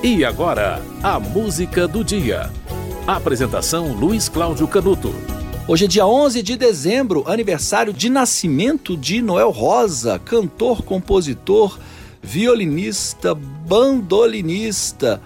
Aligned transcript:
E 0.00 0.24
agora, 0.24 0.80
a 1.02 1.18
música 1.18 1.88
do 1.88 2.04
dia. 2.04 2.52
Apresentação 3.04 3.92
Luiz 3.92 4.28
Cláudio 4.28 4.68
Canuto. 4.68 5.12
Hoje 5.66 5.86
é 5.86 5.88
dia 5.88 6.06
11 6.06 6.40
de 6.40 6.56
dezembro, 6.56 7.24
aniversário 7.26 7.92
de 7.92 8.08
nascimento 8.08 8.96
de 8.96 9.20
Noel 9.20 9.50
Rosa, 9.50 10.16
cantor, 10.20 10.82
compositor, 10.82 11.80
violinista, 12.22 13.34
bandolinista. 13.34 15.20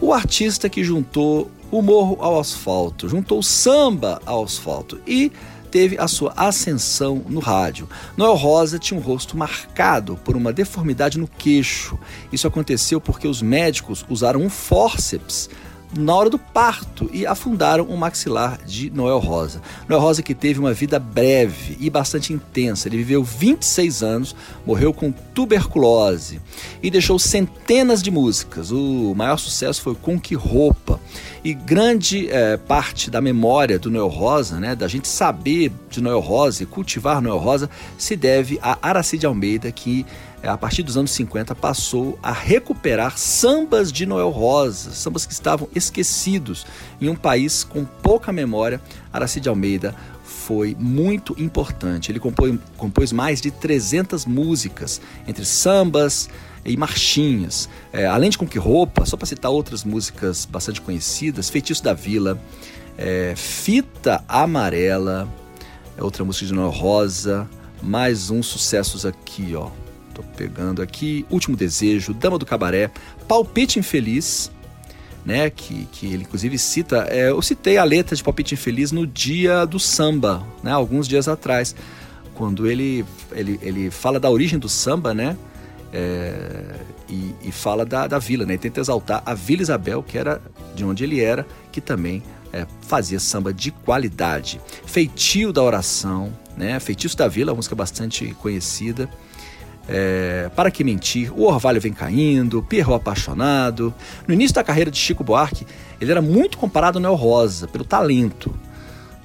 O 0.00 0.12
artista 0.12 0.68
que 0.68 0.82
juntou 0.82 1.48
o 1.70 1.80
morro 1.80 2.18
ao 2.20 2.40
asfalto, 2.40 3.08
juntou 3.08 3.38
o 3.38 3.42
samba 3.42 4.20
ao 4.26 4.42
asfalto 4.42 5.00
e 5.06 5.30
teve 5.66 5.98
a 5.98 6.08
sua 6.08 6.32
ascensão 6.36 7.22
no 7.28 7.40
rádio. 7.40 7.88
Noel 8.16 8.34
Rosa 8.34 8.78
tinha 8.78 8.98
um 8.98 9.02
rosto 9.02 9.36
marcado 9.36 10.16
por 10.24 10.36
uma 10.36 10.52
deformidade 10.52 11.18
no 11.18 11.28
queixo. 11.28 11.98
Isso 12.32 12.46
aconteceu 12.46 13.00
porque 13.00 13.28
os 13.28 13.42
médicos 13.42 14.04
usaram 14.08 14.40
um 14.40 14.48
fórceps 14.48 15.50
na 15.94 16.14
hora 16.14 16.30
do 16.30 16.38
parto 16.38 17.08
e 17.12 17.26
afundaram 17.26 17.84
o 17.84 17.96
maxilar 17.96 18.58
de 18.64 18.90
Noel 18.90 19.18
Rosa. 19.18 19.60
Noel 19.88 20.00
Rosa 20.00 20.22
que 20.22 20.34
teve 20.34 20.58
uma 20.58 20.72
vida 20.72 20.98
breve 20.98 21.76
e 21.80 21.88
bastante 21.88 22.32
intensa. 22.32 22.88
Ele 22.88 22.98
viveu 22.98 23.22
26 23.22 24.02
anos, 24.02 24.36
morreu 24.66 24.92
com 24.92 25.12
tuberculose 25.12 26.40
e 26.82 26.90
deixou 26.90 27.18
centenas 27.18 28.02
de 28.02 28.10
músicas. 28.10 28.70
O 28.70 29.14
maior 29.14 29.38
sucesso 29.38 29.82
foi 29.82 29.94
Com 29.94 30.18
Que 30.18 30.34
Roupa. 30.34 31.00
E 31.44 31.54
grande 31.54 32.28
é, 32.28 32.56
parte 32.56 33.10
da 33.10 33.20
memória 33.20 33.78
do 33.78 33.90
Noel 33.90 34.08
Rosa, 34.08 34.58
né, 34.58 34.74
da 34.74 34.88
gente 34.88 35.06
saber 35.06 35.70
de 35.88 36.00
Noel 36.00 36.18
Rosa 36.18 36.64
e 36.64 36.66
cultivar 36.66 37.22
Noel 37.22 37.38
Rosa, 37.38 37.70
se 37.96 38.16
deve 38.16 38.58
a 38.60 38.76
Aracide 38.82 39.26
Almeida, 39.26 39.70
que 39.70 40.04
a 40.46 40.56
partir 40.56 40.82
dos 40.82 40.96
anos 40.96 41.10
50 41.12 41.54
passou 41.54 42.18
a 42.22 42.32
recuperar 42.32 43.18
sambas 43.18 43.90
de 43.90 44.06
Noel 44.06 44.30
Rosa, 44.30 44.90
sambas 44.92 45.26
que 45.26 45.32
estavam 45.32 45.68
esquecidos 45.74 46.66
em 47.00 47.08
um 47.08 47.16
país 47.16 47.64
com 47.64 47.84
pouca 47.84 48.32
memória. 48.32 48.80
Aracide 49.12 49.48
Almeida 49.48 49.94
foi 50.24 50.76
muito 50.78 51.34
importante. 51.38 52.12
Ele 52.12 52.20
compôs, 52.20 52.58
compôs 52.76 53.12
mais 53.12 53.40
de 53.40 53.50
300 53.50 54.26
músicas, 54.26 55.00
entre 55.26 55.44
sambas, 55.44 56.28
e 56.66 56.76
marchinhas. 56.76 57.68
É, 57.92 58.06
além 58.06 58.28
de 58.28 58.36
Com 58.36 58.46
Que 58.46 58.58
Roupa, 58.58 59.06
só 59.06 59.16
para 59.16 59.26
citar 59.26 59.50
outras 59.50 59.84
músicas 59.84 60.44
bastante 60.44 60.80
conhecidas, 60.80 61.48
Feitiço 61.48 61.82
da 61.82 61.94
Vila, 61.94 62.38
é, 62.98 63.34
Fita 63.36 64.24
Amarela, 64.28 65.28
é 65.96 66.02
outra 66.02 66.24
música 66.24 66.46
de 66.46 66.52
Noel 66.52 66.70
Rosa, 66.70 67.48
mais 67.82 68.30
uns 68.30 68.46
sucessos 68.46 69.06
aqui, 69.06 69.54
ó. 69.54 69.70
Tô 70.16 70.22
pegando 70.34 70.80
aqui, 70.80 71.26
Último 71.28 71.54
Desejo, 71.54 72.14
Dama 72.14 72.38
do 72.38 72.46
Cabaré, 72.46 72.90
Palpite 73.28 73.78
Infeliz, 73.78 74.50
né, 75.26 75.50
que, 75.50 75.86
que 75.92 76.06
ele 76.06 76.22
inclusive 76.22 76.56
cita, 76.56 77.06
é, 77.10 77.28
eu 77.28 77.42
citei 77.42 77.76
a 77.76 77.84
letra 77.84 78.16
de 78.16 78.24
Palpite 78.24 78.54
Infeliz 78.54 78.92
no 78.92 79.06
dia 79.06 79.66
do 79.66 79.78
samba, 79.78 80.42
né, 80.62 80.72
alguns 80.72 81.06
dias 81.06 81.28
atrás, 81.28 81.76
quando 82.34 82.66
ele, 82.66 83.04
ele, 83.30 83.60
ele 83.60 83.90
fala 83.90 84.18
da 84.18 84.30
origem 84.30 84.58
do 84.58 84.70
samba, 84.70 85.12
né, 85.12 85.36
é, 85.92 86.76
e, 87.10 87.34
e, 87.42 87.52
fala 87.52 87.84
da, 87.84 88.06
da 88.06 88.18
vila, 88.18 88.44
né? 88.44 88.56
Tenta 88.56 88.80
exaltar 88.80 89.22
a 89.24 89.34
Vila 89.34 89.62
Isabel, 89.62 90.02
que 90.02 90.18
era 90.18 90.42
de 90.74 90.84
onde 90.84 91.04
ele 91.04 91.20
era, 91.20 91.46
que 91.70 91.80
também 91.80 92.22
é, 92.52 92.66
fazia 92.82 93.20
samba 93.20 93.54
de 93.54 93.70
qualidade. 93.70 94.60
Feitio 94.84 95.52
da 95.52 95.62
Oração, 95.62 96.32
né? 96.56 96.78
Feitiço 96.80 97.16
da 97.16 97.28
Vila, 97.28 97.54
música 97.54 97.74
bastante 97.74 98.34
conhecida. 98.40 99.08
É, 99.88 100.50
Para 100.54 100.70
que 100.70 100.82
mentir, 100.82 101.32
O 101.32 101.44
Orvalho 101.44 101.80
Vem 101.80 101.92
Caindo, 101.92 102.62
Perro 102.62 102.94
Apaixonado. 102.94 103.94
No 104.26 104.34
início 104.34 104.54
da 104.54 104.64
carreira 104.64 104.90
de 104.90 104.98
Chico 104.98 105.22
Buarque, 105.22 105.66
ele 106.00 106.10
era 106.10 106.22
muito 106.22 106.58
comparado 106.58 106.98
ao 106.98 107.02
Noel 107.02 107.14
Rosa, 107.14 107.68
pelo 107.68 107.84
talento. 107.84 108.54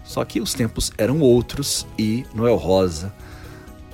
Só 0.04 0.24
que 0.26 0.42
os 0.42 0.54
tempos 0.54 0.92
eram 0.98 1.20
outros 1.20 1.88
e 1.98 2.26
Noel 2.34 2.58
Rosa 2.58 3.14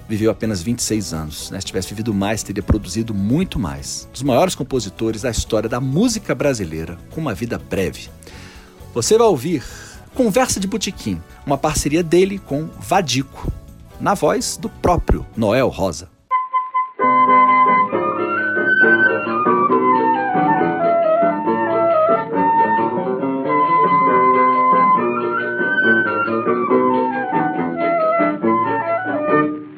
viveu 0.07 0.31
apenas 0.31 0.61
26 0.61 1.13
anos. 1.13 1.51
Né? 1.51 1.59
Se 1.59 1.67
tivesse 1.67 1.89
vivido 1.89 2.13
mais, 2.13 2.43
teria 2.43 2.63
produzido 2.63 3.13
muito 3.13 3.59
mais. 3.59 4.07
Dos 4.11 4.23
maiores 4.23 4.55
compositores 4.55 5.21
da 5.21 5.29
história 5.29 5.69
da 5.69 5.81
música 5.81 6.33
brasileira, 6.33 6.97
com 7.11 7.19
uma 7.19 7.33
vida 7.33 7.57
breve. 7.57 8.09
Você 8.93 9.17
vai 9.17 9.27
ouvir 9.27 9.63
Conversa 10.15 10.59
de 10.59 10.67
Botequim, 10.67 11.21
uma 11.45 11.57
parceria 11.57 12.01
dele 12.01 12.39
com 12.39 12.67
Vadico, 12.79 13.51
na 13.99 14.15
voz 14.15 14.57
do 14.57 14.69
próprio 14.69 15.23
Noel 15.35 15.67
Rosa. 15.67 16.16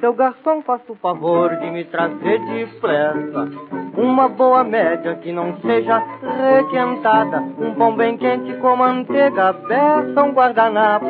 Seu 0.09 0.15
garçom, 0.15 0.63
faça 0.63 0.91
o 0.91 0.95
favor 0.95 1.55
de 1.57 1.69
me 1.69 1.85
trazer 1.85 2.39
depressa 2.39 3.47
uma 3.95 4.27
boa 4.27 4.63
média 4.63 5.13
que 5.17 5.31
não 5.31 5.55
seja 5.61 6.03
requentada, 6.57 7.37
um 7.59 7.75
pão 7.75 7.95
bem 7.95 8.17
quente 8.17 8.51
com 8.53 8.75
manteiga, 8.75 9.53
beça, 9.53 10.23
um 10.23 10.31
guardanapo 10.31 11.05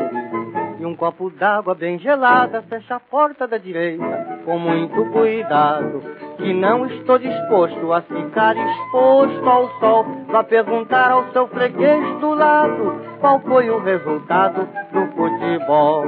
e 0.78 0.86
um 0.86 0.98
copo 0.98 1.30
d'água 1.30 1.74
bem 1.76 1.98
gelada. 1.98 2.62
Fecha 2.64 2.96
a 2.96 3.00
porta 3.00 3.48
da 3.48 3.58
direita 3.58 4.42
com 4.44 4.60
muito 4.60 5.06
cuidado, 5.14 6.04
que 6.36 6.54
não 6.54 6.86
estou 6.86 7.18
disposto 7.18 7.94
a 7.94 8.02
ficar 8.02 8.58
exposto 8.58 9.50
ao 9.50 9.80
sol. 9.80 10.06
Vá 10.28 10.44
perguntar 10.44 11.10
ao 11.10 11.32
seu 11.32 11.48
freguês 11.48 12.20
do 12.20 12.34
lado 12.34 13.00
qual 13.22 13.40
foi 13.40 13.70
o 13.70 13.80
resultado 13.80 14.68
do 14.92 15.08
futebol. 15.16 16.04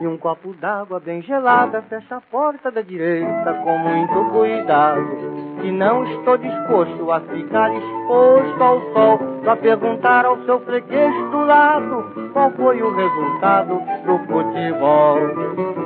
e 0.00 0.08
um 0.08 0.18
copo 0.18 0.52
d'água 0.54 0.98
bem 0.98 1.22
gelada. 1.22 1.82
Fecha 1.82 2.16
a 2.16 2.20
porta 2.20 2.68
da 2.68 2.80
direita 2.82 3.54
com 3.62 3.78
muito 3.78 4.32
cuidado. 4.32 5.06
E 5.62 5.70
não 5.70 6.04
estou 6.04 6.36
disposto 6.36 7.12
a 7.12 7.20
ficar 7.20 7.72
exposto 7.76 8.60
ao 8.60 8.80
sol 8.92 9.18
para 9.44 9.56
perguntar 9.56 10.26
ao 10.26 10.36
seu 10.44 10.58
freguês 10.62 11.14
do 11.30 11.44
lado 11.44 12.30
qual 12.32 12.50
foi 12.50 12.82
o 12.82 12.92
resultado 12.92 13.80
do 14.04 14.18
futebol. 14.26 15.85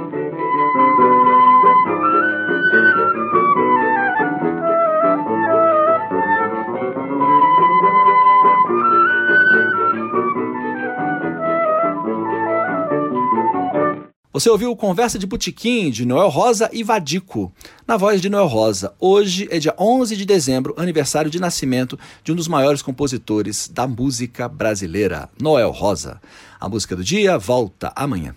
Você 14.32 14.48
ouviu 14.48 14.76
Conversa 14.76 15.18
de 15.18 15.26
Butiquim, 15.26 15.90
de 15.90 16.06
Noel 16.06 16.28
Rosa 16.28 16.70
e 16.72 16.84
Vadico, 16.84 17.52
na 17.84 17.96
voz 17.96 18.20
de 18.20 18.30
Noel 18.30 18.46
Rosa. 18.46 18.94
Hoje 19.00 19.48
é 19.50 19.58
dia 19.58 19.74
11 19.76 20.16
de 20.16 20.24
dezembro, 20.24 20.72
aniversário 20.76 21.28
de 21.28 21.40
nascimento 21.40 21.98
de 22.22 22.30
um 22.30 22.36
dos 22.36 22.46
maiores 22.46 22.80
compositores 22.80 23.66
da 23.66 23.88
música 23.88 24.48
brasileira, 24.48 25.28
Noel 25.42 25.72
Rosa. 25.72 26.20
A 26.60 26.68
música 26.68 26.94
do 26.94 27.02
dia 27.02 27.36
volta 27.38 27.92
amanhã. 27.96 28.32